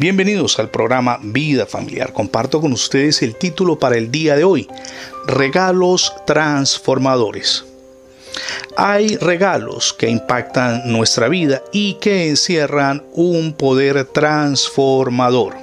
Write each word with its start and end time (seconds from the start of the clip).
Bienvenidos 0.00 0.58
al 0.58 0.70
programa 0.70 1.20
Vida 1.22 1.66
Familiar. 1.66 2.14
Comparto 2.14 2.62
con 2.62 2.72
ustedes 2.72 3.20
el 3.20 3.36
título 3.36 3.78
para 3.78 3.98
el 3.98 4.10
día 4.10 4.34
de 4.34 4.44
hoy, 4.44 4.66
Regalos 5.26 6.14
Transformadores. 6.26 7.66
Hay 8.78 9.18
regalos 9.18 9.92
que 9.92 10.08
impactan 10.08 10.90
nuestra 10.90 11.28
vida 11.28 11.62
y 11.70 11.98
que 12.00 12.30
encierran 12.30 13.04
un 13.12 13.52
poder 13.52 14.06
transformador. 14.06 15.54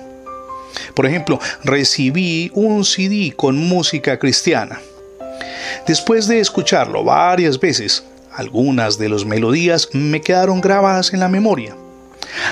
Por 0.94 1.08
ejemplo, 1.08 1.40
recibí 1.64 2.52
un 2.54 2.86
CD 2.86 3.34
con 3.36 3.58
música 3.58 4.20
cristiana. 4.20 4.80
Después 5.88 6.28
de 6.28 6.42
escucharlo 6.42 7.04
varias 7.04 7.60
veces, 7.60 8.04
algunas 8.32 9.00
de 9.00 9.10
las 9.10 9.26
melodías 9.26 9.90
me 9.94 10.22
quedaron 10.22 10.62
grabadas 10.62 11.12
en 11.12 11.22
la 11.22 11.28
memoria. 11.28 11.76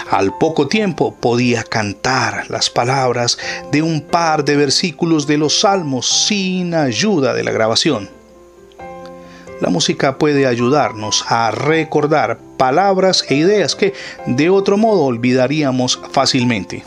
Al 0.10 0.38
poco 0.38 0.68
tiempo 0.68 1.16
podía 1.16 1.64
cantar 1.64 2.50
las 2.50 2.70
palabras 2.70 3.40
de 3.72 3.82
un 3.82 4.02
par 4.02 4.46
de 4.46 4.56
versículos 4.56 5.26
de 5.26 5.38
los 5.38 5.62
salmos 5.62 6.28
sin 6.28 6.76
ayuda 6.76 7.34
de 7.34 7.44
la 7.44 7.52
grabación. 7.52 8.10
La 9.62 9.70
música 9.70 10.20
puede 10.20 10.46
ayudarnos 10.46 11.26
a 11.28 11.50
recordar 11.50 12.38
palabras 12.58 13.26
e 13.30 13.36
ideas 13.36 13.76
que 13.76 13.94
de 14.28 14.50
otro 14.50 14.78
modo 14.78 15.06
olvidaríamos 15.06 16.00
fácilmente. 16.12 16.84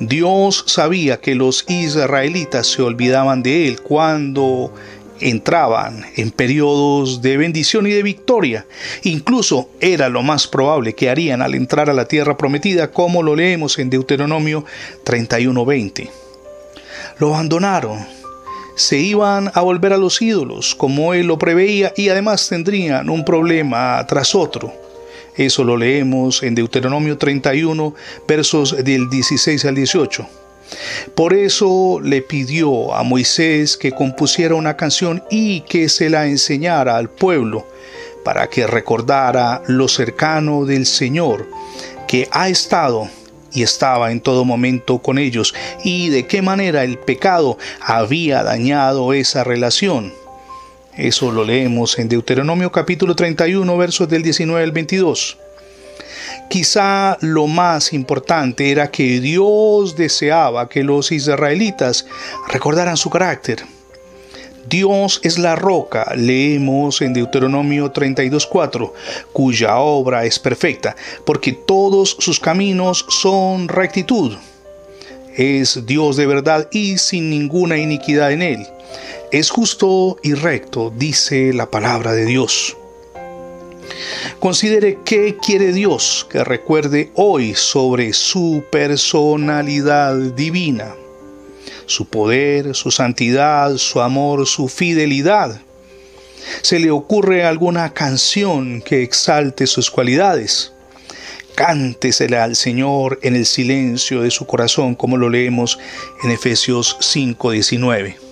Dios 0.00 0.64
sabía 0.66 1.20
que 1.20 1.34
los 1.36 1.64
israelitas 1.68 2.66
se 2.66 2.82
olvidaban 2.82 3.42
de 3.42 3.68
Él 3.68 3.80
cuando 3.80 4.72
entraban 5.20 6.04
en 6.16 6.30
periodos 6.30 7.22
de 7.22 7.36
bendición 7.36 7.86
y 7.86 7.90
de 7.90 8.02
victoria. 8.02 8.66
Incluso 9.02 9.70
era 9.80 10.08
lo 10.08 10.22
más 10.22 10.46
probable 10.46 10.94
que 10.94 11.10
harían 11.10 11.42
al 11.42 11.54
entrar 11.54 11.90
a 11.90 11.94
la 11.94 12.06
tierra 12.06 12.36
prometida, 12.36 12.90
como 12.90 13.22
lo 13.22 13.36
leemos 13.36 13.78
en 13.78 13.90
Deuteronomio 13.90 14.64
31:20. 15.04 16.10
Lo 17.18 17.34
abandonaron, 17.34 18.06
se 18.76 18.98
iban 18.98 19.50
a 19.54 19.60
volver 19.60 19.92
a 19.92 19.98
los 19.98 20.22
ídolos, 20.22 20.74
como 20.74 21.12
él 21.12 21.26
lo 21.26 21.38
preveía, 21.38 21.92
y 21.96 22.10
además 22.10 22.48
tendrían 22.48 23.10
un 23.10 23.24
problema 23.24 24.06
tras 24.06 24.34
otro. 24.34 24.72
Eso 25.36 25.64
lo 25.64 25.76
leemos 25.76 26.42
en 26.42 26.54
Deuteronomio 26.54 27.16
31, 27.18 27.94
versos 28.26 28.76
del 28.84 29.08
16 29.08 29.64
al 29.64 29.74
18. 29.74 30.26
Por 31.14 31.34
eso 31.34 32.00
le 32.02 32.22
pidió 32.22 32.94
a 32.94 33.02
Moisés 33.02 33.76
que 33.76 33.92
compusiera 33.92 34.54
una 34.54 34.76
canción 34.76 35.22
y 35.30 35.60
que 35.62 35.88
se 35.88 36.10
la 36.10 36.26
enseñara 36.26 36.96
al 36.96 37.10
pueblo, 37.10 37.66
para 38.24 38.48
que 38.48 38.66
recordara 38.66 39.62
lo 39.66 39.88
cercano 39.88 40.64
del 40.64 40.86
Señor, 40.86 41.48
que 42.06 42.28
ha 42.30 42.48
estado 42.48 43.08
y 43.52 43.62
estaba 43.62 44.12
en 44.12 44.20
todo 44.20 44.44
momento 44.44 44.98
con 44.98 45.18
ellos, 45.18 45.54
y 45.82 46.10
de 46.10 46.26
qué 46.26 46.42
manera 46.42 46.84
el 46.84 46.98
pecado 46.98 47.56
había 47.80 48.42
dañado 48.42 49.12
esa 49.12 49.44
relación. 49.44 50.12
Eso 50.96 51.30
lo 51.30 51.44
leemos 51.44 51.98
en 51.98 52.08
Deuteronomio 52.08 52.72
capítulo 52.72 53.14
31, 53.14 53.76
versos 53.76 54.08
del 54.08 54.22
19 54.22 54.62
al 54.64 54.72
22. 54.72 55.38
Quizá 56.48 57.16
lo 57.20 57.46
más 57.46 57.92
importante 57.92 58.70
era 58.70 58.90
que 58.90 59.20
Dios 59.20 59.96
deseaba 59.96 60.68
que 60.68 60.84
los 60.84 61.12
israelitas 61.12 62.06
recordaran 62.48 62.96
su 62.96 63.10
carácter. 63.10 63.64
Dios 64.68 65.20
es 65.22 65.38
la 65.38 65.56
roca, 65.56 66.12
leemos 66.14 67.00
en 67.00 67.14
Deuteronomio 67.14 67.90
32.4, 67.92 68.92
cuya 69.32 69.78
obra 69.78 70.26
es 70.26 70.38
perfecta, 70.38 70.94
porque 71.24 71.52
todos 71.52 72.16
sus 72.18 72.38
caminos 72.38 73.06
son 73.08 73.68
rectitud. 73.68 74.36
Es 75.36 75.86
Dios 75.86 76.16
de 76.16 76.26
verdad 76.26 76.68
y 76.70 76.98
sin 76.98 77.30
ninguna 77.30 77.78
iniquidad 77.78 78.32
en 78.32 78.42
él. 78.42 78.66
Es 79.32 79.50
justo 79.50 80.18
y 80.22 80.34
recto, 80.34 80.92
dice 80.94 81.52
la 81.54 81.70
palabra 81.70 82.12
de 82.12 82.26
Dios. 82.26 82.76
Considere 84.38 84.98
qué 85.04 85.36
quiere 85.36 85.72
Dios 85.72 86.26
que 86.30 86.44
recuerde 86.44 87.10
hoy 87.14 87.54
sobre 87.54 88.12
su 88.12 88.64
personalidad 88.70 90.16
divina, 90.16 90.94
su 91.86 92.06
poder, 92.06 92.74
su 92.74 92.90
santidad, 92.90 93.76
su 93.76 94.00
amor, 94.00 94.46
su 94.46 94.68
fidelidad. 94.68 95.60
¿Se 96.62 96.78
le 96.78 96.90
ocurre 96.90 97.44
alguna 97.44 97.92
canción 97.92 98.80
que 98.80 99.02
exalte 99.02 99.66
sus 99.66 99.90
cualidades? 99.90 100.72
Cántesela 101.54 102.44
al 102.44 102.54
Señor 102.54 103.18
en 103.22 103.34
el 103.34 103.44
silencio 103.44 104.22
de 104.22 104.30
su 104.30 104.46
corazón, 104.46 104.94
como 104.94 105.16
lo 105.16 105.28
leemos 105.28 105.78
en 106.22 106.30
Efesios 106.30 106.96
5:19. 107.00 108.27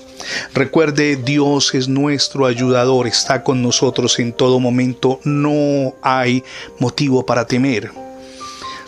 Recuerde, 0.54 1.16
Dios 1.16 1.74
es 1.74 1.88
nuestro 1.88 2.46
ayudador, 2.46 3.06
está 3.06 3.42
con 3.42 3.62
nosotros 3.62 4.18
en 4.18 4.32
todo 4.32 4.60
momento, 4.60 5.20
no 5.24 5.94
hay 6.02 6.42
motivo 6.78 7.24
para 7.24 7.46
temer. 7.46 7.90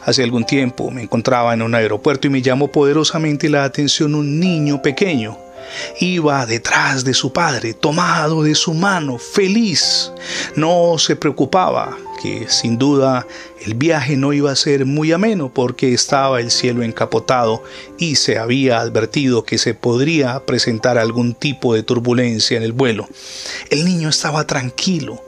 Hace 0.04 0.22
algún 0.22 0.44
tiempo 0.44 0.90
me 0.90 1.02
encontraba 1.02 1.52
en 1.52 1.62
un 1.62 1.74
aeropuerto 1.74 2.26
y 2.26 2.30
me 2.30 2.40
llamó 2.40 2.68
poderosamente 2.68 3.48
la 3.48 3.64
atención 3.64 4.14
un 4.14 4.40
niño 4.40 4.80
pequeño 4.80 5.47
Iba 6.00 6.46
detrás 6.46 7.04
de 7.04 7.14
su 7.14 7.32
padre, 7.32 7.74
tomado 7.74 8.42
de 8.42 8.54
su 8.54 8.74
mano, 8.74 9.18
feliz. 9.18 10.12
No 10.56 10.96
se 10.98 11.16
preocupaba, 11.16 11.96
que 12.20 12.46
sin 12.48 12.78
duda 12.78 13.26
el 13.64 13.74
viaje 13.74 14.16
no 14.16 14.32
iba 14.32 14.50
a 14.50 14.56
ser 14.56 14.84
muy 14.84 15.12
ameno 15.12 15.52
porque 15.52 15.94
estaba 15.94 16.40
el 16.40 16.50
cielo 16.50 16.82
encapotado 16.82 17.62
y 17.98 18.16
se 18.16 18.38
había 18.38 18.80
advertido 18.80 19.44
que 19.44 19.58
se 19.58 19.74
podría 19.74 20.44
presentar 20.44 20.98
algún 20.98 21.34
tipo 21.34 21.74
de 21.74 21.82
turbulencia 21.82 22.56
en 22.56 22.62
el 22.62 22.72
vuelo. 22.72 23.08
El 23.70 23.84
niño 23.84 24.08
estaba 24.08 24.46
tranquilo, 24.46 25.22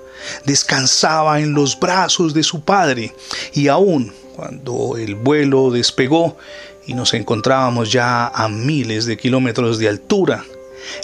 descansaba 0.44 1.40
en 1.40 1.54
los 1.54 1.78
brazos 1.78 2.34
de 2.34 2.42
su 2.42 2.62
padre 2.62 3.14
y 3.54 3.68
aún 3.68 4.12
cuando 4.40 4.96
el 4.96 5.16
vuelo 5.16 5.70
despegó, 5.70 6.38
y 6.86 6.94
nos 6.94 7.12
encontrábamos 7.12 7.92
ya 7.92 8.26
a 8.28 8.48
miles 8.48 9.04
de 9.04 9.18
kilómetros 9.18 9.78
de 9.78 9.86
altura. 9.86 10.46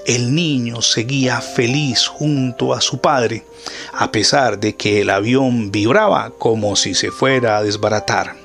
El 0.06 0.34
niño 0.34 0.80
seguía 0.80 1.42
feliz 1.42 2.06
junto 2.06 2.72
a 2.72 2.80
su 2.80 2.98
padre, 2.98 3.44
a 3.92 4.10
pesar 4.10 4.58
de 4.58 4.74
que 4.74 5.02
el 5.02 5.10
avión 5.10 5.70
vibraba 5.70 6.32
como 6.38 6.76
si 6.76 6.94
se 6.94 7.10
fuera 7.10 7.58
a 7.58 7.62
desbaratar. 7.62 8.36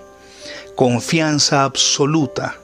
Confianza 0.75 1.63
absoluta 1.63 2.57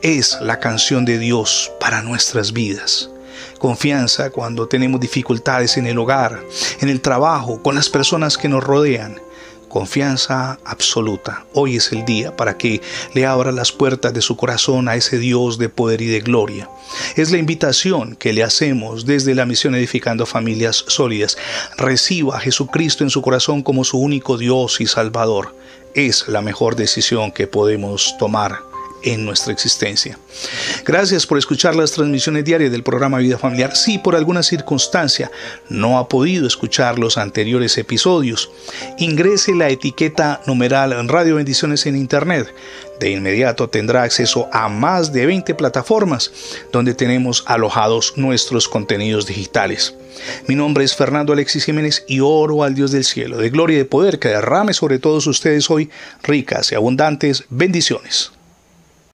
es 0.00 0.38
la 0.40 0.60
canción 0.60 1.04
de 1.04 1.18
Dios 1.18 1.70
para 1.78 2.00
nuestras 2.00 2.54
vidas. 2.54 3.10
Confianza 3.58 4.30
cuando 4.30 4.68
tenemos 4.68 5.00
dificultades 5.00 5.76
en 5.76 5.86
el 5.86 5.98
hogar, 5.98 6.40
en 6.80 6.88
el 6.88 7.00
trabajo, 7.00 7.62
con 7.62 7.74
las 7.74 7.88
personas 7.88 8.38
que 8.38 8.48
nos 8.48 8.64
rodean 8.64 9.20
confianza 9.68 10.58
absoluta. 10.64 11.44
Hoy 11.52 11.76
es 11.76 11.92
el 11.92 12.04
día 12.04 12.34
para 12.36 12.56
que 12.58 12.80
le 13.14 13.26
abra 13.26 13.52
las 13.52 13.70
puertas 13.70 14.12
de 14.12 14.22
su 14.22 14.36
corazón 14.36 14.88
a 14.88 14.96
ese 14.96 15.18
Dios 15.18 15.58
de 15.58 15.68
poder 15.68 16.02
y 16.02 16.06
de 16.06 16.20
gloria. 16.20 16.68
Es 17.16 17.30
la 17.30 17.38
invitación 17.38 18.16
que 18.16 18.32
le 18.32 18.42
hacemos 18.42 19.06
desde 19.06 19.34
la 19.34 19.46
misión 19.46 19.74
Edificando 19.74 20.26
Familias 20.26 20.84
Sólidas. 20.88 21.36
Reciba 21.76 22.36
a 22.36 22.40
Jesucristo 22.40 23.04
en 23.04 23.10
su 23.10 23.22
corazón 23.22 23.62
como 23.62 23.84
su 23.84 23.98
único 23.98 24.38
Dios 24.38 24.80
y 24.80 24.86
Salvador. 24.86 25.54
Es 25.94 26.28
la 26.28 26.42
mejor 26.42 26.76
decisión 26.76 27.32
que 27.32 27.46
podemos 27.46 28.16
tomar 28.18 28.67
en 29.02 29.24
nuestra 29.24 29.52
existencia. 29.52 30.18
Gracias 30.84 31.26
por 31.26 31.38
escuchar 31.38 31.74
las 31.76 31.92
transmisiones 31.92 32.44
diarias 32.44 32.70
del 32.70 32.82
programa 32.82 33.18
Vida 33.18 33.38
Familiar. 33.38 33.76
Si 33.76 33.98
por 33.98 34.16
alguna 34.16 34.42
circunstancia 34.42 35.30
no 35.68 35.98
ha 35.98 36.08
podido 36.08 36.46
escuchar 36.46 36.98
los 36.98 37.18
anteriores 37.18 37.78
episodios, 37.78 38.50
ingrese 38.98 39.54
la 39.54 39.68
etiqueta 39.68 40.40
numeral 40.46 41.08
Radio 41.08 41.36
Bendiciones 41.36 41.86
en 41.86 41.96
Internet. 41.96 42.52
De 43.00 43.10
inmediato 43.10 43.68
tendrá 43.68 44.02
acceso 44.02 44.48
a 44.52 44.68
más 44.68 45.12
de 45.12 45.26
20 45.26 45.54
plataformas 45.54 46.32
donde 46.72 46.94
tenemos 46.94 47.44
alojados 47.46 48.14
nuestros 48.16 48.68
contenidos 48.68 49.26
digitales. 49.26 49.94
Mi 50.48 50.56
nombre 50.56 50.84
es 50.84 50.96
Fernando 50.96 51.32
Alexis 51.32 51.64
Jiménez 51.64 52.04
y 52.08 52.20
oro 52.20 52.64
al 52.64 52.74
Dios 52.74 52.90
del 52.90 53.04
cielo, 53.04 53.36
de 53.36 53.50
gloria 53.50 53.76
y 53.76 53.78
de 53.78 53.84
poder, 53.84 54.18
que 54.18 54.28
derrame 54.28 54.74
sobre 54.74 54.98
todos 54.98 55.26
ustedes 55.26 55.70
hoy 55.70 55.90
ricas 56.24 56.72
y 56.72 56.74
abundantes 56.74 57.44
bendiciones. 57.50 58.32